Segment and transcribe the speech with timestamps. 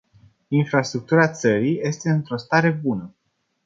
[0.49, 3.15] Infrastructura țării este într-o stare bună.